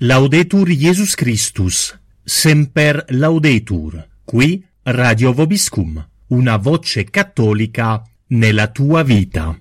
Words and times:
Laudetur 0.00 0.68
Jesus 0.68 1.16
Christus, 1.16 1.98
semper 2.22 3.04
laudetur, 3.08 4.06
qui 4.24 4.64
Radio 4.84 5.32
Vobiscum, 5.32 6.06
una 6.28 6.56
voce 6.56 7.02
cattolica 7.02 8.04
nella 8.28 8.68
tua 8.68 9.02
vita. 9.02 9.58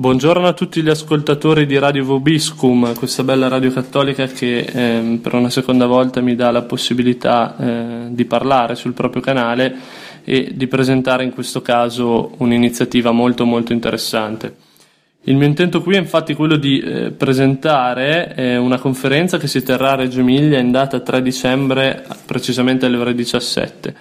Buongiorno 0.00 0.46
a 0.46 0.54
tutti 0.54 0.80
gli 0.80 0.88
ascoltatori 0.88 1.66
di 1.66 1.76
Radio 1.76 2.06
Vobiscum, 2.06 2.94
questa 2.94 3.22
bella 3.22 3.48
radio 3.48 3.70
cattolica 3.70 4.24
che 4.28 4.60
ehm, 4.60 5.18
per 5.18 5.34
una 5.34 5.50
seconda 5.50 5.84
volta 5.84 6.22
mi 6.22 6.34
dà 6.34 6.50
la 6.50 6.62
possibilità 6.62 7.54
eh, 7.58 8.06
di 8.08 8.24
parlare 8.24 8.76
sul 8.76 8.94
proprio 8.94 9.20
canale 9.20 9.76
e 10.24 10.52
di 10.54 10.66
presentare 10.68 11.24
in 11.24 11.34
questo 11.34 11.60
caso 11.60 12.32
un'iniziativa 12.38 13.10
molto 13.10 13.44
molto 13.44 13.74
interessante. 13.74 14.56
Il 15.24 15.36
mio 15.36 15.46
intento 15.46 15.82
qui 15.82 15.96
è 15.96 15.98
infatti 15.98 16.32
quello 16.32 16.56
di 16.56 16.80
eh, 16.80 17.10
presentare 17.10 18.34
eh, 18.36 18.56
una 18.56 18.78
conferenza 18.78 19.36
che 19.36 19.48
si 19.48 19.62
terrà 19.62 19.90
a 19.90 19.96
Reggio 19.96 20.20
Emilia 20.20 20.60
in 20.60 20.70
data 20.70 21.00
3 21.00 21.20
dicembre, 21.20 22.06
precisamente 22.24 22.86
alle 22.86 22.96
ore 22.96 23.14
17. 23.14 23.94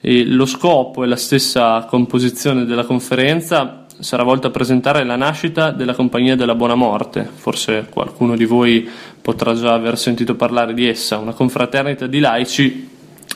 E 0.00 0.24
lo 0.24 0.44
scopo 0.44 1.04
e 1.04 1.06
la 1.06 1.14
stessa 1.14 1.84
composizione 1.88 2.64
della 2.64 2.84
conferenza 2.84 3.79
sarà 4.00 4.22
volta 4.22 4.48
a 4.48 4.50
presentare 4.50 5.04
la 5.04 5.16
nascita 5.16 5.70
della 5.70 5.94
Compagnia 5.94 6.36
della 6.36 6.54
Buona 6.54 6.74
Morte. 6.74 7.28
Forse 7.32 7.86
qualcuno 7.90 8.36
di 8.36 8.44
voi 8.44 8.88
potrà 9.20 9.54
già 9.54 9.74
aver 9.74 9.98
sentito 9.98 10.34
parlare 10.34 10.74
di 10.74 10.86
essa, 10.86 11.18
una 11.18 11.32
confraternita 11.32 12.06
di 12.06 12.18
laici 12.18 12.88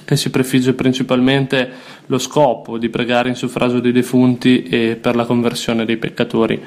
che 0.05 0.17
si 0.17 0.31
prefigge 0.31 0.75
principalmente 0.75 1.70
lo 2.07 2.19
scopo 2.19 2.79
di 2.79 2.89
pregare 2.89 3.29
in 3.29 3.37
suffragio 3.37 3.81
dei 3.81 3.92
defunti 3.92 4.65
e 4.65 4.98
per 5.01 5.17
la 5.17 5.25
conversione 5.25 5.85
dei 5.85 5.97
peccatori. 5.97 6.61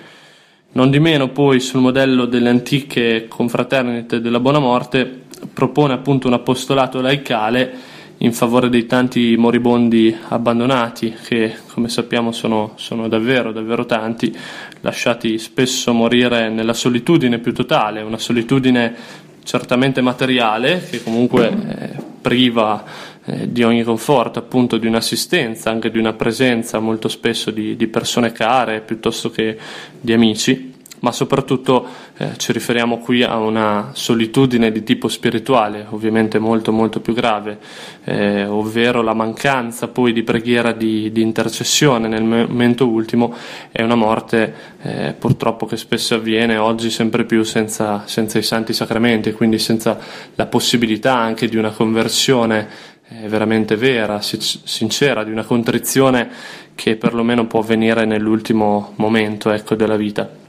Non 0.72 0.90
di 0.90 1.00
meno, 1.00 1.30
poi, 1.30 1.60
sul 1.60 1.82
modello 1.82 2.26
delle 2.26 2.50
antiche 2.50 3.26
confraternite 3.28 4.22
della 4.22 4.40
Buona 4.40 4.60
Morte, 4.60 5.24
propone 5.54 5.94
appunto 5.94 6.28
un 6.28 6.34
apostolato 6.34 7.02
laicale 7.02 7.96
in 8.20 8.34
favore 8.34 8.70
dei 8.70 8.86
tanti 8.86 9.36
moribondi 9.38 10.16
abbandonati, 10.30 11.14
che 11.24 11.56
come 11.74 11.90
sappiamo 11.90 12.32
sono, 12.32 12.74
sono, 12.76 13.08
davvero, 13.08 13.52
davvero 13.52 13.86
tanti, 13.86 14.36
lasciati 14.82 15.38
spesso 15.38 15.94
morire 15.94 16.50
nella 16.50 16.74
solitudine 16.74 17.40
più 17.40 17.54
totale, 17.54 18.02
una 18.02 18.18
solitudine 18.18 18.96
certamente 19.44 20.02
materiale, 20.02 20.84
che 20.90 21.04
comunque 21.04 21.48
eh, 21.48 21.90
priva 22.22 22.84
eh, 23.24 23.52
di 23.52 23.64
ogni 23.64 23.84
conforto, 23.84 24.40
appunto 24.40 24.78
di 24.78 24.88
un'assistenza, 24.88 25.70
anche 25.70 25.92
di 25.92 26.00
una 26.00 26.14
presenza 26.14 26.80
molto 26.80 27.08
spesso 27.08 27.52
di, 27.52 27.76
di 27.76 27.88
persone 27.88 28.32
care 28.32 28.82
piuttosto 28.82 29.30
che 29.30 29.58
di 30.00 30.14
amici 30.14 30.76
ma 31.00 31.12
soprattutto 31.12 31.86
eh, 32.18 32.38
ci 32.38 32.52
riferiamo 32.52 33.00
qui 33.00 33.24
a 33.24 33.38
una 33.38 33.92
solitudine 33.94 34.72
di 34.72 34.84
tipo 34.84 35.08
spirituale, 35.08 35.86
ovviamente 35.90 36.40
molto 36.40 36.72
molto 36.72 37.00
più 37.00 37.14
grave, 37.14 37.60
eh, 38.04 38.46
ovvero 38.46 39.02
la 39.02 39.14
mancanza 39.14 39.88
poi 39.88 40.14
di 40.14 40.24
preghiera 40.24 40.72
di, 40.72 41.12
di, 41.12 41.22
intercessione 41.22 42.08
nel 42.08 42.24
momento 42.24 42.88
ultimo 42.88 43.34
è 43.72 43.82
una 43.82 43.96
morte 43.96 44.54
eh, 44.82 45.16
purtroppo 45.18 45.66
che 45.66 45.78
spesso 45.78 46.16
avviene 46.16 46.58
oggi 46.58 46.90
sempre 46.90 47.26
più 47.26 47.44
senza, 47.44 48.04
senza 48.06 48.40
i 48.40 48.44
santi 48.44 48.74
sacramenti, 48.74 49.34
quindi 49.34 49.60
senza 49.60 49.98
la 50.36 50.46
possibilità 50.46 51.16
anche 51.16 51.48
di 51.48 51.58
una 51.58 51.72
conversione 51.72 52.96
eh, 53.10 53.28
veramente 53.28 53.76
vera, 53.76 54.20
sincera, 54.22 55.24
di 55.24 55.32
una 55.32 55.46
contrizione 55.46 56.30
che 56.76 56.96
perlomeno 56.96 57.48
può 57.48 57.62
avvenire 57.62 58.06
nell'ultimo 58.06 58.94
momento 58.98 59.52
ecco, 59.52 59.76
della 59.76 59.96
vita. 59.96 60.46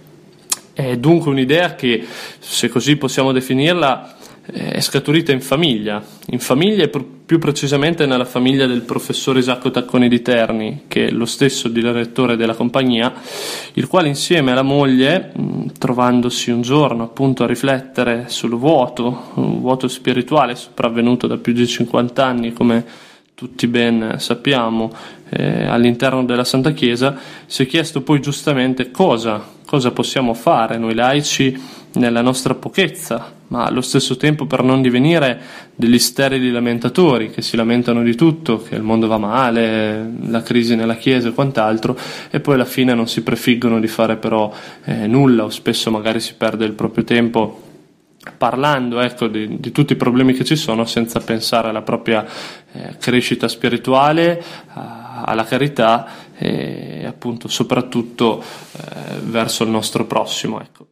È 0.78 0.96
dunque 0.96 1.32
un'idea 1.32 1.74
che, 1.74 2.06
se 2.38 2.68
così 2.68 2.94
possiamo 2.94 3.32
definirla, 3.32 4.14
è 4.44 4.78
scaturita 4.78 5.32
in 5.32 5.40
famiglia, 5.40 6.00
in 6.26 6.38
famiglia 6.38 6.84
e 6.84 6.88
più 6.88 7.40
precisamente 7.40 8.06
nella 8.06 8.24
famiglia 8.24 8.64
del 8.66 8.82
professore 8.82 9.40
Isacco 9.40 9.72
Tacconi 9.72 10.08
di 10.08 10.22
Terni, 10.22 10.84
che 10.86 11.08
è 11.08 11.10
lo 11.10 11.24
stesso 11.24 11.66
direttore 11.66 12.36
della 12.36 12.54
compagnia, 12.54 13.12
il 13.72 13.88
quale 13.88 14.06
insieme 14.06 14.52
alla 14.52 14.62
moglie, 14.62 15.32
trovandosi 15.76 16.52
un 16.52 16.62
giorno 16.62 17.02
appunto 17.02 17.42
a 17.42 17.48
riflettere 17.48 18.26
sul 18.28 18.54
vuoto, 18.54 19.32
un 19.34 19.60
vuoto 19.60 19.88
spirituale 19.88 20.54
sopravvenuto 20.54 21.26
da 21.26 21.38
più 21.38 21.52
di 21.52 21.66
50 21.66 22.24
anni, 22.24 22.52
come 22.52 22.84
tutti 23.38 23.68
ben 23.68 24.16
sappiamo, 24.18 24.92
eh, 25.28 25.64
all'interno 25.64 26.24
della 26.24 26.42
Santa 26.42 26.72
Chiesa, 26.72 27.16
si 27.46 27.62
è 27.62 27.66
chiesto 27.66 28.02
poi 28.02 28.20
giustamente 28.20 28.90
cosa 28.90 29.56
cosa 29.68 29.90
possiamo 29.90 30.32
fare 30.32 30.78
noi 30.78 30.94
laici 30.94 31.54
nella 31.92 32.22
nostra 32.22 32.54
pochezza, 32.54 33.34
ma 33.48 33.66
allo 33.66 33.82
stesso 33.82 34.16
tempo 34.16 34.46
per 34.46 34.62
non 34.62 34.80
divenire 34.80 35.38
degli 35.74 35.98
sterili 35.98 36.50
lamentatori 36.50 37.30
che 37.30 37.42
si 37.42 37.54
lamentano 37.54 38.02
di 38.02 38.14
tutto, 38.14 38.62
che 38.62 38.76
il 38.76 38.82
mondo 38.82 39.06
va 39.06 39.18
male, 39.18 40.10
la 40.22 40.42
crisi 40.42 40.74
nella 40.74 40.96
Chiesa 40.96 41.28
e 41.28 41.32
quant'altro, 41.32 41.98
e 42.30 42.40
poi 42.40 42.54
alla 42.54 42.64
fine 42.64 42.94
non 42.94 43.08
si 43.08 43.22
prefiggono 43.22 43.78
di 43.78 43.88
fare 43.88 44.16
però 44.16 44.50
eh, 44.84 45.06
nulla 45.06 45.44
o 45.44 45.50
spesso 45.50 45.90
magari 45.90 46.20
si 46.20 46.32
perde 46.34 46.64
il 46.64 46.72
proprio 46.72 47.04
tempo 47.04 47.67
parlando 48.36 49.00
ecco, 49.00 49.28
di, 49.28 49.60
di, 49.60 49.72
tutti 49.72 49.92
i 49.92 49.96
problemi 49.96 50.32
che 50.32 50.44
ci 50.44 50.56
sono 50.56 50.84
senza 50.84 51.20
pensare 51.20 51.68
alla 51.68 51.82
propria 51.82 52.26
eh, 52.72 52.96
crescita 52.98 53.48
spirituale, 53.48 54.42
a, 54.74 55.22
alla 55.24 55.44
carità 55.44 56.06
e 56.36 57.04
appunto 57.06 57.48
soprattutto 57.48 58.42
eh, 58.42 59.18
verso 59.22 59.64
il 59.64 59.70
nostro 59.70 60.04
prossimo. 60.06 60.60
Ecco. 60.60 60.86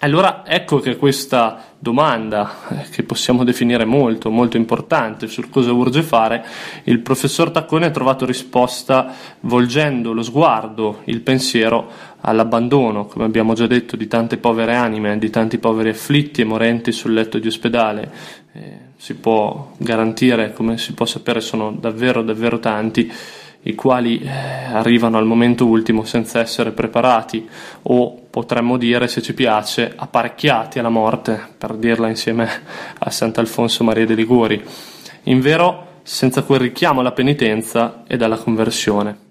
Allora 0.00 0.44
ecco 0.46 0.78
che 0.78 0.96
questa 0.96 1.60
domanda, 1.76 2.68
eh, 2.68 2.88
che 2.88 3.02
possiamo 3.02 3.42
definire 3.42 3.84
molto, 3.84 4.30
molto 4.30 4.56
importante 4.56 5.26
sul 5.26 5.50
cosa 5.50 5.72
urge 5.72 6.02
fare, 6.02 6.44
il 6.84 7.00
professor 7.00 7.50
Taccone 7.50 7.86
ha 7.86 7.90
trovato 7.90 8.24
risposta 8.24 9.12
volgendo 9.40 10.12
lo 10.12 10.22
sguardo, 10.22 11.00
il 11.06 11.20
pensiero 11.20 11.90
all'abbandono, 12.20 13.06
come 13.06 13.24
abbiamo 13.24 13.54
già 13.54 13.66
detto, 13.66 13.96
di 13.96 14.06
tante 14.06 14.36
povere 14.38 14.74
anime, 14.74 15.18
di 15.18 15.30
tanti 15.30 15.58
poveri 15.58 15.90
afflitti 15.90 16.40
e 16.40 16.44
morenti 16.44 16.92
sul 16.92 17.12
letto 17.12 17.38
di 17.38 17.46
ospedale. 17.46 18.10
Eh, 18.52 18.86
si 18.96 19.14
può 19.14 19.72
garantire, 19.76 20.52
come 20.52 20.78
si 20.78 20.92
può 20.94 21.06
sapere, 21.06 21.40
sono 21.40 21.70
davvero, 21.70 22.22
davvero 22.22 22.58
tanti 22.58 23.10
i 23.62 23.74
quali 23.74 24.20
eh, 24.20 24.28
arrivano 24.28 25.18
al 25.18 25.26
momento 25.26 25.66
ultimo 25.66 26.04
senza 26.04 26.40
essere 26.40 26.70
preparati 26.70 27.46
o 27.82 28.26
potremmo 28.30 28.76
dire, 28.76 29.08
se 29.08 29.20
ci 29.20 29.34
piace, 29.34 29.92
apparecchiati 29.94 30.78
alla 30.78 30.88
morte, 30.88 31.40
per 31.56 31.74
dirla 31.74 32.08
insieme 32.08 32.48
a 32.98 33.10
Sant'Alfonso 33.10 33.84
Maria 33.84 34.06
de 34.06 34.14
Liguri. 34.14 34.64
In 35.24 35.40
vero, 35.40 36.00
senza 36.02 36.42
quel 36.42 36.60
richiamo 36.60 37.00
alla 37.00 37.12
penitenza 37.12 38.04
e 38.06 38.16
alla 38.16 38.38
conversione. 38.38 39.26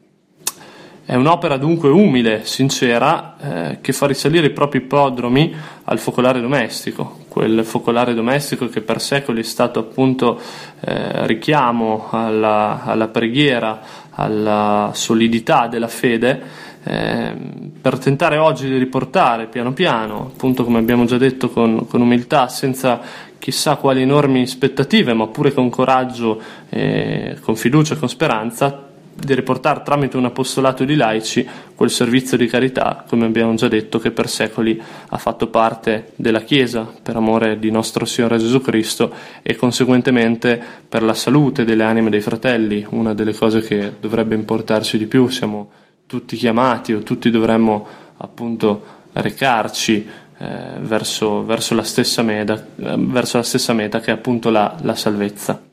È 1.09 1.15
un'opera 1.15 1.55
dunque 1.55 1.87
umile, 1.87 2.41
sincera, 2.43 3.37
eh, 3.39 3.77
che 3.79 3.93
fa 3.93 4.07
risalire 4.07 4.47
i 4.47 4.49
propri 4.49 4.79
ippodromi 4.79 5.55
al 5.85 5.99
focolare 5.99 6.41
domestico, 6.41 7.19
quel 7.29 7.63
focolare 7.63 8.13
domestico 8.13 8.67
che 8.67 8.81
per 8.81 8.99
secoli 8.99 9.39
è 9.39 9.43
stato 9.43 9.79
appunto 9.79 10.37
eh, 10.81 11.25
richiamo 11.25 12.09
alla, 12.11 12.83
alla, 12.83 13.07
preghiera, 13.07 13.79
alla 14.09 14.91
solidità 14.93 15.67
della 15.67 15.87
fede, 15.87 16.41
eh, 16.83 17.33
per 17.79 17.99
tentare 17.99 18.35
oggi 18.35 18.67
di 18.67 18.77
riportare 18.77 19.47
piano 19.47 19.71
piano, 19.71 20.31
appunto 20.33 20.65
come 20.65 20.79
abbiamo 20.79 21.05
già 21.05 21.17
detto 21.17 21.49
con, 21.49 21.87
con 21.87 22.01
umiltà, 22.01 22.49
senza 22.49 22.99
chissà 23.39 23.77
quali 23.77 24.01
enormi 24.01 24.41
aspettative, 24.41 25.13
ma 25.13 25.27
pure 25.27 25.53
con 25.53 25.69
coraggio, 25.69 26.41
con 26.69 27.55
fiducia 27.55 27.95
con 27.95 28.09
speranza, 28.09 28.86
di 29.19 29.33
riportare 29.33 29.81
tramite 29.83 30.15
un 30.15 30.25
apostolato 30.25 30.83
di 30.83 30.95
laici 30.95 31.47
quel 31.75 31.89
servizio 31.89 32.37
di 32.37 32.45
carità, 32.45 33.03
come 33.07 33.25
abbiamo 33.25 33.55
già 33.55 33.67
detto, 33.67 33.99
che 33.99 34.11
per 34.11 34.29
secoli 34.29 34.81
ha 35.09 35.17
fatto 35.17 35.47
parte 35.47 36.11
della 36.15 36.41
Chiesa 36.41 36.87
per 37.01 37.15
amore 37.15 37.57
di 37.57 37.71
nostro 37.71 38.05
Signore 38.05 38.37
Gesù 38.37 38.61
Cristo 38.61 39.11
e 39.41 39.55
conseguentemente 39.55 40.61
per 40.87 41.03
la 41.03 41.13
salute 41.13 41.65
delle 41.65 41.83
anime 41.83 42.09
dei 42.09 42.21
fratelli, 42.21 42.85
una 42.91 43.13
delle 43.13 43.33
cose 43.33 43.61
che 43.61 43.93
dovrebbe 43.99 44.35
importarci 44.35 44.97
di 44.97 45.07
più, 45.07 45.27
siamo 45.29 45.71
tutti 46.05 46.35
chiamati 46.37 46.93
o 46.93 46.99
tutti 46.99 47.29
dovremmo 47.29 47.85
appunto 48.17 48.95
recarci 49.13 50.07
eh, 50.37 50.47
verso, 50.79 51.43
verso, 51.43 51.75
la 51.75 51.83
meta, 52.23 52.53
eh, 52.55 52.95
verso, 52.97 53.37
la 53.37 53.43
stessa 53.43 53.73
meta, 53.73 53.99
che 53.99 54.11
è 54.11 54.13
appunto 54.13 54.49
la, 54.49 54.75
la 54.81 54.95
salvezza. 54.95 55.66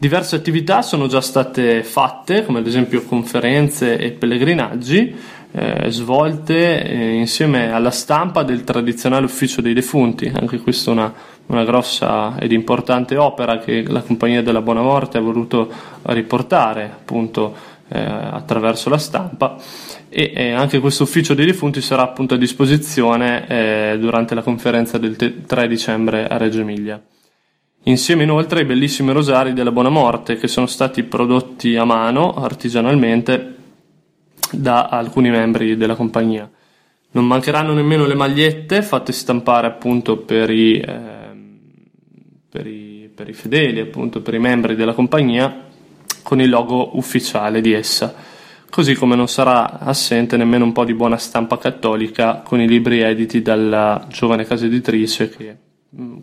Diverse 0.00 0.36
attività 0.36 0.80
sono 0.80 1.08
già 1.08 1.20
state 1.20 1.82
fatte, 1.82 2.44
come 2.44 2.60
ad 2.60 2.66
esempio 2.68 3.02
conferenze 3.02 3.98
e 3.98 4.12
pellegrinaggi, 4.12 5.12
eh, 5.50 5.90
svolte 5.90 6.84
eh, 6.84 7.14
insieme 7.14 7.72
alla 7.72 7.90
stampa 7.90 8.44
del 8.44 8.62
tradizionale 8.62 9.24
ufficio 9.24 9.60
dei 9.60 9.74
defunti, 9.74 10.30
anche 10.32 10.60
questa 10.60 10.92
è 10.92 10.94
una, 10.94 11.12
una 11.46 11.64
grossa 11.64 12.38
ed 12.38 12.52
importante 12.52 13.16
opera 13.16 13.58
che 13.58 13.82
la 13.88 14.02
Compagnia 14.02 14.40
della 14.40 14.62
Buona 14.62 14.82
Morte 14.82 15.18
ha 15.18 15.20
voluto 15.20 15.68
riportare 16.02 16.84
appunto 16.84 17.56
eh, 17.88 17.98
attraverso 17.98 18.88
la 18.90 18.98
stampa 18.98 19.56
e 20.08 20.32
eh, 20.32 20.52
anche 20.52 20.78
questo 20.78 21.02
ufficio 21.02 21.34
dei 21.34 21.46
defunti 21.46 21.80
sarà 21.80 22.02
appunto 22.02 22.34
a 22.34 22.38
disposizione 22.38 23.48
eh, 23.48 23.96
durante 23.98 24.36
la 24.36 24.42
conferenza 24.42 24.96
del 24.96 25.16
3 25.44 25.66
dicembre 25.66 26.28
a 26.28 26.36
Reggio 26.36 26.60
Emilia. 26.60 27.02
Insieme 27.88 28.24
inoltre 28.24 28.60
ai 28.60 28.66
bellissimi 28.66 29.12
rosari 29.12 29.54
della 29.54 29.72
Buona 29.72 29.88
Morte 29.88 30.36
che 30.36 30.46
sono 30.46 30.66
stati 30.66 31.04
prodotti 31.04 31.74
a 31.74 31.84
mano 31.84 32.34
artigianalmente 32.34 33.54
da 34.52 34.88
alcuni 34.88 35.30
membri 35.30 35.74
della 35.74 35.94
compagnia. 35.94 36.50
Non 37.12 37.26
mancheranno 37.26 37.72
nemmeno 37.72 38.04
le 38.04 38.14
magliette 38.14 38.82
fatte 38.82 39.12
stampare 39.12 39.68
appunto 39.68 40.18
per 40.18 40.50
i, 40.50 40.78
eh, 40.78 40.96
per 42.50 42.66
i, 42.66 43.10
per 43.14 43.30
i 43.30 43.32
fedeli, 43.32 43.80
appunto 43.80 44.20
per 44.20 44.34
i 44.34 44.38
membri 44.38 44.76
della 44.76 44.92
compagnia 44.92 45.64
con 46.22 46.42
il 46.42 46.50
logo 46.50 46.98
ufficiale 46.98 47.62
di 47.62 47.72
essa. 47.72 48.14
Così 48.68 48.94
come 48.96 49.16
non 49.16 49.28
sarà 49.28 49.78
assente 49.78 50.36
nemmeno 50.36 50.64
un 50.64 50.72
po' 50.72 50.84
di 50.84 50.92
buona 50.92 51.16
stampa 51.16 51.56
cattolica 51.56 52.42
con 52.44 52.60
i 52.60 52.68
libri 52.68 53.00
editi 53.00 53.40
dalla 53.40 54.04
giovane 54.10 54.44
casa 54.44 54.66
editrice 54.66 55.30
che 55.30 55.56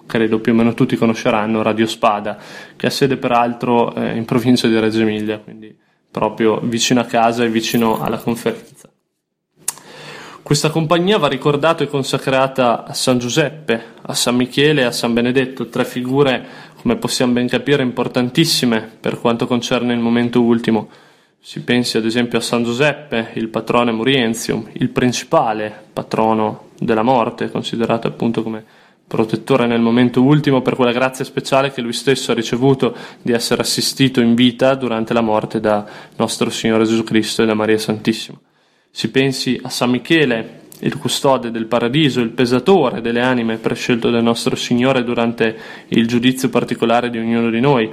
credo 0.06 0.40
più 0.40 0.52
o 0.54 0.56
meno 0.56 0.74
tutti 0.74 0.96
conosceranno, 0.96 1.62
Radio 1.62 1.88
Spada, 1.88 2.38
che 2.76 2.88
ha 2.88 2.92
sede 2.92 3.18
peraltro 3.18 3.94
eh, 3.96 4.16
in 4.16 4.26
provincia 4.26 4.68
di 4.68 4.80
Reggio 4.80 5.02
Emilia, 5.02 5.40
quindi 5.40 5.76
proprio 6.12 6.60
vicino 6.62 7.02
a 7.02 7.06
casa 7.06 7.44
e 7.44 7.50
vicino 7.50 8.02
alla 8.02 8.18
conferenza. 8.18 8.90
Questa 10.42 10.70
compagnia 10.70 11.18
va 11.18 11.28
ricordata 11.28 11.84
e 11.84 11.88
consacrata 11.88 12.86
a 12.86 12.94
San 12.94 13.18
Giuseppe, 13.18 13.94
a 14.04 14.14
San 14.14 14.36
Michele 14.36 14.82
e 14.82 14.86
a 14.86 14.92
San 14.92 15.12
Benedetto, 15.12 15.70
tre 15.70 15.84
figure, 15.86 16.46
come 16.80 16.98
possiamo 16.98 17.34
ben 17.34 17.48
capire, 17.48 17.82
importantissime 17.82 18.88
per 19.00 19.20
quanto 19.20 19.48
concerne 19.48 19.94
il 19.94 20.00
momento 20.00 20.44
ultimo. 20.44 20.88
Si 21.40 21.64
pensi 21.64 21.98
ad 21.98 22.06
esempio 22.06 22.38
a 22.38 22.42
San 22.42 22.64
Giuseppe, 22.64 23.32
il 23.34 23.50
patrone 23.50 23.92
Morienzium, 23.92 24.70
il 24.74 24.90
principale 24.90 25.86
patrono 25.92 26.70
della 26.78 27.02
morte, 27.02 27.50
considerato 27.50 28.06
appunto 28.08 28.44
come 28.44 28.64
protettore 29.08 29.68
nel 29.68 29.82
momento 29.82 30.22
ultimo 30.24 30.62
per 30.62 30.76
quella 30.76 30.92
grazia 30.92 31.24
speciale 31.24 31.72
che 31.72 31.82
lui 31.82 31.94
stesso 31.94 32.32
ha 32.32 32.36
ricevuto 32.36 32.96
di 33.22 33.32
essere 33.32 33.62
assistito 33.62 34.20
in 34.20 34.34
vita 34.34 34.74
durante 34.76 35.14
la 35.14 35.22
morte 35.22 35.60
da 35.60 35.86
nostro 36.18 36.50
Signore 36.50 36.86
Gesù 36.86 37.04
Cristo 37.04 37.44
e 37.44 37.46
da 37.46 37.54
Maria 37.54 37.78
Santissima. 37.78 38.38
Si 38.90 39.12
pensi 39.12 39.60
a 39.62 39.70
San 39.70 39.92
Michele, 39.92 40.64
il 40.80 40.98
custode 40.98 41.52
del 41.52 41.66
paradiso, 41.66 42.20
il 42.20 42.30
pesatore 42.30 43.02
delle 43.02 43.22
anime 43.22 43.58
prescelto 43.58 44.10
dal 44.10 44.24
nostro 44.24 44.56
Signore 44.56 45.04
durante 45.04 45.58
il 45.90 46.08
giudizio 46.08 46.50
particolare 46.50 47.10
di 47.10 47.18
ognuno 47.18 47.50
di 47.50 47.60
noi. 47.60 47.90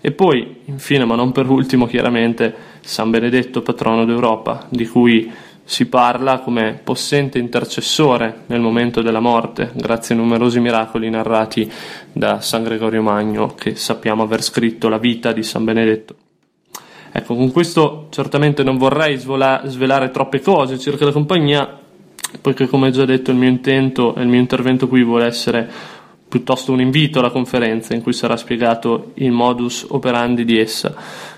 E 0.00 0.12
poi, 0.12 0.60
infine, 0.66 1.04
ma 1.04 1.14
non 1.14 1.32
per 1.32 1.48
ultimo, 1.48 1.86
chiaramente, 1.86 2.54
San 2.80 3.10
Benedetto, 3.10 3.62
patrono 3.62 4.04
d'Europa, 4.04 4.66
di 4.70 4.86
cui 4.86 5.30
si 5.64 5.86
parla 5.86 6.40
come 6.40 6.78
possente 6.84 7.38
intercessore 7.38 8.42
nel 8.46 8.60
momento 8.60 9.00
della 9.00 9.20
morte, 9.20 9.70
grazie 9.74 10.14
ai 10.14 10.20
numerosi 10.20 10.60
miracoli 10.60 11.08
narrati 11.08 11.70
da 12.12 12.40
San 12.40 12.62
Gregorio 12.64 13.02
Magno, 13.02 13.54
che 13.54 13.74
sappiamo 13.74 14.22
aver 14.22 14.42
scritto 14.42 14.88
la 14.88 14.98
vita 14.98 15.32
di 15.32 15.42
San 15.42 15.64
Benedetto. 15.64 16.16
Ecco, 17.12 17.34
con 17.34 17.50
questo 17.50 18.08
certamente 18.10 18.62
non 18.62 18.76
vorrei 18.76 19.16
svola- 19.16 19.62
svelare 19.66 20.10
troppe 20.10 20.40
cose 20.40 20.78
circa 20.78 21.04
la 21.04 21.12
compagnia, 21.12 21.78
poiché 22.40 22.66
come 22.66 22.90
già 22.90 23.04
detto 23.04 23.30
il 23.30 23.36
mio 23.36 23.48
intento 23.48 24.14
e 24.16 24.22
il 24.22 24.28
mio 24.28 24.40
intervento 24.40 24.88
qui 24.88 25.02
vuole 25.02 25.26
essere 25.26 25.70
piuttosto 26.28 26.72
un 26.72 26.80
invito 26.80 27.20
alla 27.20 27.30
conferenza 27.30 27.94
in 27.94 28.02
cui 28.02 28.12
sarà 28.12 28.36
spiegato 28.36 29.12
il 29.14 29.30
modus 29.30 29.86
operandi 29.88 30.44
di 30.44 30.58
essa. 30.58 30.92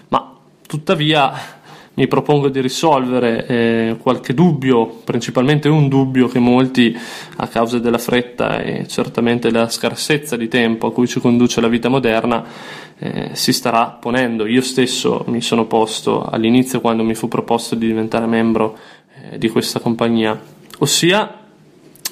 Ma 0.09 0.35
tuttavia 0.67 1.56
mi 1.97 2.09
propongo 2.09 2.49
di 2.49 2.61
risolvere 2.61 3.47
eh, 3.47 3.97
qualche 3.99 4.35
dubbio, 4.35 4.87
principalmente 5.03 5.69
un 5.69 5.89
dubbio 5.89 6.29
che 6.29 6.39
molti, 6.39 6.95
a 7.37 7.49
causa 7.49 7.79
della 7.79 7.97
fretta 7.97 8.61
e 8.61 8.87
certamente 8.87 9.51
della 9.51 9.71
scarsezza 9.71 10.37
di 10.37 10.47
tempo 10.47 10.89
a 10.89 10.93
cui 10.93 11.07
ci 11.07 11.21
conduce 11.21 11.63
la 11.63 11.69
vita 11.69 11.89
moderna, 11.89 12.45
eh, 12.99 13.31
si 13.33 13.51
starà 13.55 13.97
ponendo. 13.99 14.47
Io 14.47 14.61
stesso 14.61 15.25
mi 15.29 15.41
sono 15.41 15.65
posto 15.65 16.23
all'inizio 16.23 16.83
quando 16.83 17.03
mi 17.03 17.15
fu 17.15 17.29
proposto 17.29 17.75
di 17.75 17.87
diventare 17.87 18.27
membro 18.27 18.77
eh, 19.31 19.39
di 19.39 19.49
questa 19.49 19.81
compagnia, 19.81 20.39
ossia 20.79 21.45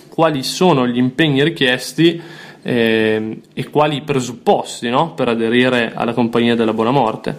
quali 0.09 0.43
sono 0.43 0.87
gli 0.87 0.97
impegni 0.97 1.45
richiesti 1.45 2.19
eh, 2.63 3.41
e 3.53 3.69
quali 3.69 3.97
i 3.97 4.03
presupposti 4.03 4.89
no, 4.89 5.13
per 5.13 5.29
aderire 5.29 5.93
alla 5.95 6.15
compagnia 6.15 6.55
della 6.55 6.73
buona 6.73 6.91
morte. 6.91 7.37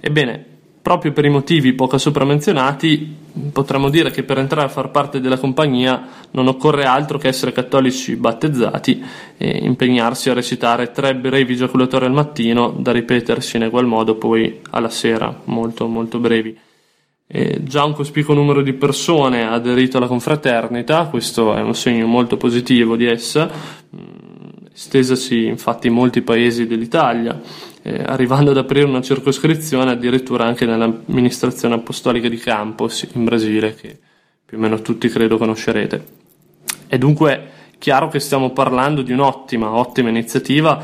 Ebbene, 0.00 0.47
proprio 0.88 1.12
per 1.12 1.26
i 1.26 1.28
motivi 1.28 1.74
poco 1.74 1.98
sopra 1.98 2.24
menzionati, 2.24 3.14
potremmo 3.52 3.90
dire 3.90 4.10
che 4.10 4.22
per 4.22 4.38
entrare 4.38 4.68
a 4.68 4.70
far 4.70 4.90
parte 4.90 5.20
della 5.20 5.36
compagnia 5.36 6.02
non 6.30 6.48
occorre 6.48 6.84
altro 6.84 7.18
che 7.18 7.28
essere 7.28 7.52
cattolici 7.52 8.16
battezzati 8.16 9.04
e 9.36 9.58
impegnarsi 9.64 10.30
a 10.30 10.32
recitare 10.32 10.90
tre 10.90 11.14
brevi 11.14 11.56
giaculatori 11.56 12.06
al 12.06 12.12
mattino 12.12 12.70
da 12.70 12.90
ripetersi 12.92 13.58
in 13.58 13.64
egual 13.64 13.84
modo 13.84 14.14
poi 14.14 14.60
alla 14.70 14.88
sera, 14.88 15.42
molto 15.44 15.86
molto 15.88 16.20
brevi. 16.20 16.58
E 17.26 17.62
già 17.64 17.84
un 17.84 17.92
cospicuo 17.92 18.32
numero 18.32 18.62
di 18.62 18.72
persone 18.72 19.42
ha 19.42 19.52
aderito 19.52 19.98
alla 19.98 20.06
confraternita, 20.06 21.04
questo 21.08 21.54
è 21.54 21.60
un 21.60 21.74
segno 21.74 22.06
molto 22.06 22.38
positivo 22.38 22.96
di 22.96 23.04
essa, 23.04 23.50
estesasi 24.78 25.46
infatti 25.46 25.88
in 25.88 25.92
molti 25.92 26.22
paesi 26.22 26.68
dell'Italia 26.68 27.40
eh, 27.82 28.00
arrivando 28.06 28.52
ad 28.52 28.58
aprire 28.58 28.86
una 28.86 29.02
circoscrizione 29.02 29.90
addirittura 29.90 30.44
anche 30.44 30.66
nell'amministrazione 30.66 31.74
apostolica 31.74 32.28
di 32.28 32.36
Campos 32.36 33.08
in 33.12 33.24
Brasile, 33.24 33.74
che 33.74 33.98
più 34.44 34.56
o 34.56 34.60
meno 34.60 34.80
tutti 34.80 35.08
credo 35.08 35.36
conoscerete. 35.36 36.06
È 36.86 36.96
dunque 36.96 37.50
chiaro 37.78 38.08
che 38.08 38.20
stiamo 38.20 38.50
parlando 38.50 39.02
di 39.02 39.10
un'ottima, 39.10 39.72
ottima 39.72 40.10
iniziativa 40.10 40.80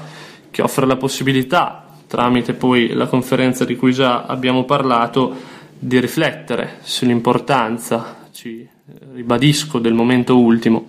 che 0.51 0.61
offre 0.61 0.87
la 0.87 0.97
possibilità, 0.97 1.87
tramite 2.09 2.53
poi 2.53 2.89
la 2.95 3.07
conferenza 3.07 3.65
di 3.65 3.77
cui 3.77 3.93
già 3.93 4.25
abbiamo 4.25 4.65
parlato, 4.65 5.53
di 5.79 6.01
riflettere 6.01 6.79
sull'importanza, 6.83 8.29
ci 8.33 8.67
ribadisco, 9.13 9.79
del 9.79 9.95
momento 9.95 10.39
ultimo, 10.39 10.89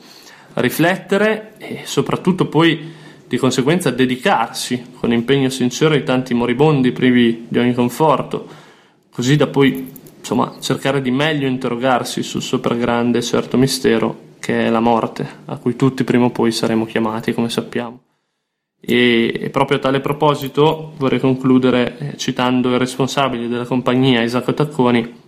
riflettere 0.55 1.53
e 1.57 1.81
soprattutto 1.85 2.47
poi 2.47 2.93
di 3.27 3.37
conseguenza 3.37 3.89
dedicarsi 3.89 4.93
con 4.99 5.11
impegno 5.11 5.49
sincero 5.49 5.93
ai 5.93 6.03
tanti 6.03 6.33
moribondi 6.33 6.91
privi 6.91 7.45
di 7.47 7.57
ogni 7.57 7.73
conforto, 7.73 8.47
così 9.09 9.35
da 9.35 9.47
poi 9.47 9.91
insomma, 10.19 10.55
cercare 10.59 11.01
di 11.01 11.11
meglio 11.11 11.47
interrogarsi 11.47 12.23
sul 12.23 12.41
sopragrande 12.41 13.19
e 13.19 13.23
certo 13.23 13.57
mistero 13.57 14.23
che 14.39 14.67
è 14.67 14.69
la 14.69 14.79
morte, 14.79 15.27
a 15.45 15.57
cui 15.57 15.75
tutti 15.75 16.03
prima 16.03 16.25
o 16.25 16.29
poi 16.29 16.51
saremo 16.51 16.85
chiamati, 16.85 17.33
come 17.33 17.49
sappiamo. 17.49 18.01
E, 18.79 19.49
proprio 19.51 19.77
a 19.77 19.81
tale 19.81 19.99
proposito 19.99 20.93
vorrei 20.97 21.19
concludere 21.19 21.97
eh, 21.97 22.17
citando 22.17 22.69
il 22.69 22.77
responsabile 22.77 23.47
della 23.47 23.65
compagnia, 23.65 24.21
Isacco 24.21 24.53
Tacconi, 24.53 25.23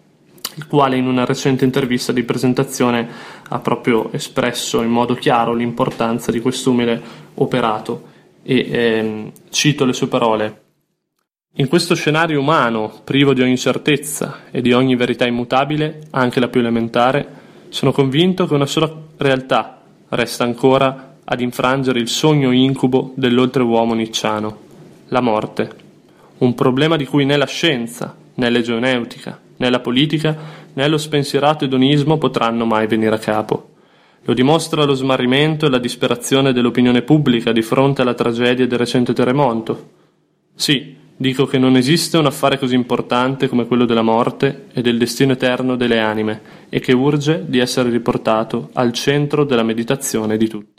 il 0.56 0.68
quale 0.68 0.98
in 0.98 1.08
una 1.08 1.26
recente 1.26 1.66
intervista 1.66 2.12
di 2.12 2.24
presentazione 2.24 3.08
ha 3.50 3.60
proprio 3.60 4.12
espresso 4.12 4.82
in 4.82 4.90
modo 4.90 5.14
chiaro 5.16 5.54
l'importanza 5.54 6.32
di 6.32 6.40
quest'umile 6.40 7.02
operato 7.36 8.16
e 8.44 8.68
ehm, 8.70 9.32
cito 9.50 9.86
le 9.86 9.94
sue 9.94 10.08
parole. 10.08 10.62
In 11.60 11.68
questo 11.68 11.96
scenario 11.96 12.40
umano, 12.40 13.02
privo 13.04 13.34
di 13.34 13.42
ogni 13.42 13.58
certezza 13.58 14.42
e 14.52 14.62
di 14.62 14.74
ogni 14.74 14.96
verità 14.96 15.26
immutabile, 15.26 16.08
anche 16.12 16.40
la 16.40 16.48
più 16.48 16.60
elementare, 16.60 17.28
sono 17.70 17.92
convinto 17.92 18.46
che 18.46 18.54
una 18.54 18.66
sola 18.66 18.92
realtà 19.18 19.82
resta 20.10 20.44
ancora 20.44 21.16
ad 21.24 21.42
infrangere 21.42 22.00
il 22.00 22.08
sogno 22.08 22.52
incubo 22.52 23.12
dell'oltreuomo 23.16 23.94
nicciano, 23.94 24.58
la 25.08 25.20
morte. 25.20 25.70
Un 26.38 26.54
problema 26.54 26.96
di 26.96 27.06
cui 27.06 27.26
né 27.26 27.36
la 27.36 27.48
scienza, 27.48 28.16
né 28.36 28.50
l'egeoneutica, 28.50 29.42
né 29.58 29.70
la 29.70 29.80
politica, 29.80 30.36
né 30.74 30.88
lo 30.88 30.98
spensierato 30.98 31.66
edonismo 31.66 32.18
potranno 32.18 32.66
mai 32.66 32.88
venire 32.88 33.16
a 33.16 33.20
capo. 33.20 33.76
Lo 34.24 34.34
dimostra 34.34 34.84
lo 34.84 34.94
smarrimento 34.94 35.66
e 35.66 35.70
la 35.70 35.80
disperazione 35.80 36.52
dell'opinione 36.52 37.02
pubblica 37.02 37.52
di 37.52 37.62
fronte 37.62 38.02
alla 38.02 38.14
tragedia 38.14 38.68
del 38.68 38.78
recente 38.78 39.14
terremoto. 39.14 39.90
Sì, 40.54 40.96
dico 41.16 41.46
che 41.46 41.58
non 41.58 41.78
esiste 41.78 42.18
un 42.18 42.26
affare 42.26 42.60
così 42.60 42.76
importante 42.76 43.48
come 43.48 43.66
quello 43.66 43.86
della 43.86 44.02
morte 44.02 44.66
e 44.74 44.82
del 44.82 44.98
destino 44.98 45.32
eterno 45.32 45.76
delle 45.76 46.00
anime 46.00 46.42
e 46.70 46.80
che 46.80 46.94
urge 46.94 47.46
di 47.48 47.60
essere 47.60 47.90
riportato 47.90 48.70
al 48.74 48.92
centro 48.92 49.46
della 49.46 49.64
meditazione 49.64 50.38
di 50.38 50.48
tutti. 50.48 50.77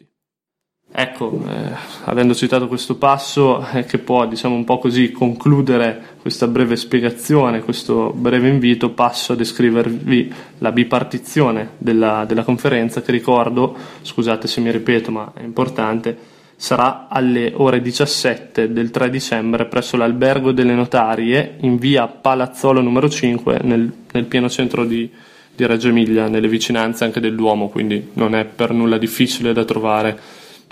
Ecco, 0.90 1.45
eh, 1.47 1.76
avendo 2.04 2.35
citato 2.35 2.66
questo 2.66 2.97
passo 2.97 3.64
eh, 3.73 3.85
che 3.85 3.99
può, 3.99 4.26
diciamo 4.26 4.54
un 4.54 4.64
po' 4.64 4.78
così, 4.78 5.12
concludere 5.12 6.16
questa 6.21 6.47
breve 6.47 6.76
spiegazione, 6.76 7.61
questo 7.61 8.11
breve 8.14 8.49
invito, 8.49 8.90
passo 8.90 9.35
a 9.35 9.37
descrivervi 9.37 10.33
la 10.59 10.73
bipartizione 10.73 11.73
della, 11.76 12.25
della 12.26 12.42
conferenza 12.42 13.02
che 13.02 13.12
ricordo, 13.12 13.76
scusate 14.00 14.49
se 14.49 14.62
mi 14.62 14.71
ripeto 14.73 15.11
ma 15.11 15.30
è 15.35 15.42
importante, 15.42 16.16
sarà 16.57 17.07
alle 17.09 17.52
ore 17.54 17.83
17 17.83 18.73
del 18.73 18.90
3 18.90 19.11
dicembre 19.11 19.66
presso 19.66 19.99
l'albergo 19.99 20.52
delle 20.52 20.75
notarie 20.75 21.59
in 21.61 21.76
via 21.76 22.09
Palazzolo 22.09 22.80
numero 22.80 23.11
5 23.11 23.61
nel, 23.62 23.92
nel 24.11 24.25
pieno 24.25 24.49
centro 24.49 24.87
di, 24.87 25.09
di 25.54 25.66
Reggio 25.66 25.88
Emilia, 25.88 26.28
nelle 26.28 26.49
vicinanze 26.49 27.04
anche 27.04 27.21
del 27.21 27.37
Duomo, 27.37 27.68
quindi 27.68 28.09
non 28.14 28.35
è 28.35 28.47
per 28.47 28.73
nulla 28.73 28.97
difficile 28.97 29.52
da 29.52 29.64
trovare 29.64 30.18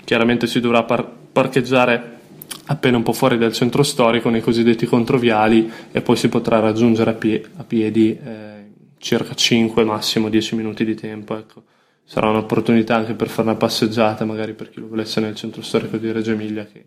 chiaramente 0.07 0.47
si 0.47 0.61
dovrà 0.61 0.83
par- 0.83 1.05
parcheggiare 1.33 2.19
appena 2.67 2.95
un 2.95 3.03
po' 3.03 3.11
fuori 3.11 3.37
dal 3.37 3.51
centro 3.51 3.83
storico 3.83 4.29
nei 4.29 4.39
cosiddetti 4.39 4.85
controviali 4.85 5.69
e 5.91 6.01
poi 6.01 6.15
si 6.15 6.29
potrà 6.29 6.59
raggiungere 6.59 7.09
a, 7.09 7.13
pie- 7.13 7.43
a 7.57 7.65
piedi 7.65 8.17
eh, 8.17 8.71
circa 8.99 9.33
5 9.33 9.83
massimo 9.83 10.29
10 10.29 10.55
minuti 10.55 10.85
di 10.85 10.95
tempo 10.95 11.37
ecco. 11.37 11.63
sarà 12.05 12.29
un'opportunità 12.29 12.95
anche 12.95 13.15
per 13.15 13.27
fare 13.27 13.49
una 13.49 13.57
passeggiata 13.57 14.23
magari 14.23 14.53
per 14.53 14.69
chi 14.69 14.79
lo 14.79 14.87
volesse 14.87 15.19
nel 15.19 15.35
centro 15.35 15.61
storico 15.61 15.97
di 15.97 16.09
Reggio 16.09 16.31
Emilia 16.31 16.65
che 16.65 16.85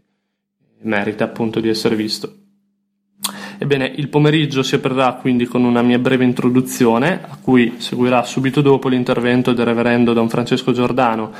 merita 0.80 1.24
appunto 1.24 1.60
di 1.60 1.68
essere 1.68 1.96
visto 1.96 2.36
Ebbene, 3.62 3.92
il 3.96 4.08
pomeriggio 4.08 4.62
si 4.62 4.76
aprirà 4.76 5.12
quindi 5.12 5.44
con 5.44 5.64
una 5.64 5.82
mia 5.82 5.98
breve 5.98 6.24
introduzione, 6.24 7.20
a 7.22 7.36
cui 7.38 7.74
seguirà 7.76 8.24
subito 8.24 8.62
dopo 8.62 8.88
l'intervento 8.88 9.52
del 9.52 9.66
reverendo 9.66 10.14
Don 10.14 10.30
Francesco 10.30 10.72
Giordano, 10.72 11.30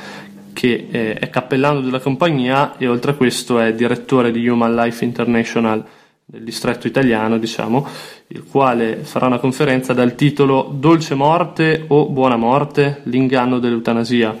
che 0.53 0.87
eh, 0.91 1.13
è 1.13 1.29
cappellano 1.29 1.81
della 1.81 1.99
compagnia 1.99 2.77
e 2.77 2.87
oltre 2.87 3.11
a 3.11 3.15
questo 3.15 3.59
è 3.59 3.73
direttore 3.73 4.31
di 4.31 4.47
Human 4.47 4.75
Life 4.75 5.03
International 5.03 5.83
del 6.31 6.43
distretto 6.43 6.87
italiano, 6.87 7.37
diciamo, 7.37 7.85
il 8.27 8.45
quale 8.49 9.03
farà 9.03 9.25
una 9.25 9.39
conferenza 9.39 9.91
dal 9.91 10.15
titolo 10.15 10.71
Dolce 10.73 11.13
morte 11.13 11.83
o 11.87 12.07
buona 12.07 12.37
morte? 12.37 13.01
L'inganno 13.03 13.59
dell'eutanasia. 13.59 14.39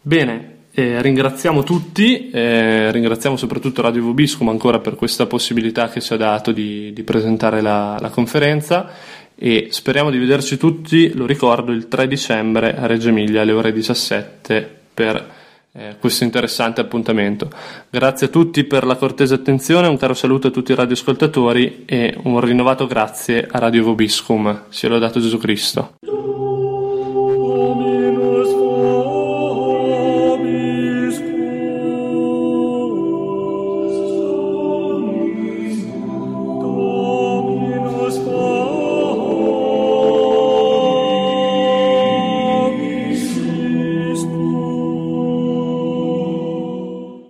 Bene, 0.00 0.52
eh, 0.72 1.02
ringraziamo 1.02 1.62
tutti, 1.64 2.30
eh, 2.30 2.92
ringraziamo 2.92 3.36
soprattutto 3.36 3.82
Radio 3.82 4.02
Vobiscum 4.02 4.48
ancora 4.48 4.78
per 4.78 4.94
questa 4.94 5.26
possibilità 5.26 5.88
che 5.88 6.00
ci 6.00 6.12
ha 6.12 6.16
dato 6.16 6.52
di, 6.52 6.92
di 6.92 7.02
presentare 7.02 7.60
la, 7.60 7.96
la, 8.00 8.10
conferenza 8.10 8.90
e 9.34 9.68
speriamo 9.70 10.10
di 10.10 10.18
vederci 10.18 10.56
tutti, 10.56 11.12
lo 11.14 11.26
ricordo, 11.26 11.72
il 11.72 11.88
3 11.88 12.06
dicembre 12.06 12.76
a 12.76 12.86
Reggio 12.86 13.08
Emilia 13.08 13.42
alle 13.42 13.52
ore 13.52 13.72
17 13.72 14.82
per 14.94 15.42
eh, 15.72 15.96
questo 15.98 16.22
interessante 16.24 16.80
appuntamento. 16.80 17.50
Grazie 17.90 18.28
a 18.28 18.30
tutti 18.30 18.62
per 18.64 18.84
la 18.84 18.94
cortese 18.96 19.34
attenzione, 19.34 19.88
un 19.88 19.98
caro 19.98 20.14
saluto 20.14 20.46
a 20.46 20.50
tutti 20.50 20.72
i 20.72 20.76
radioascoltatori 20.76 21.82
e 21.84 22.16
un 22.22 22.40
rinnovato 22.40 22.86
grazie 22.86 23.46
a 23.50 23.58
Radio 23.58 23.82
Vobiscum. 23.82 24.66
Sia 24.68 24.88
lodato 24.88 25.20
Gesù 25.20 25.38
Cristo. 25.38 25.96